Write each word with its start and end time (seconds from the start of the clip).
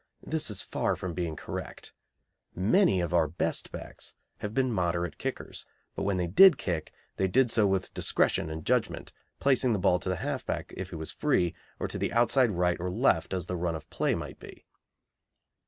This 0.25 0.49
is 0.49 0.63
far 0.63 0.95
from 0.95 1.13
being 1.13 1.35
correct. 1.35 1.93
Many 2.55 3.01
of 3.01 3.13
our 3.13 3.27
best 3.27 3.71
backs 3.71 4.15
have 4.39 4.51
been 4.51 4.71
moderate 4.73 5.19
kickers, 5.19 5.67
but 5.95 6.01
when 6.01 6.17
they 6.17 6.25
did 6.25 6.57
kick 6.57 6.91
they 7.17 7.27
did 7.27 7.51
so 7.51 7.67
with 7.67 7.93
discretion 7.93 8.49
and 8.49 8.65
judgment, 8.65 9.13
placing 9.39 9.73
the 9.73 9.77
ball 9.77 9.99
to 9.99 10.09
the 10.09 10.15
half 10.15 10.43
back 10.43 10.73
if 10.75 10.89
he 10.89 10.95
was 10.95 11.11
free 11.11 11.53
or 11.79 11.87
to 11.87 11.99
the 11.99 12.11
outside 12.13 12.49
right 12.49 12.79
or 12.79 12.89
left, 12.89 13.31
as 13.31 13.45
the 13.45 13.55
run 13.55 13.75
of 13.75 13.83
the 13.83 13.89
play 13.95 14.15
might 14.15 14.39
be. 14.39 14.65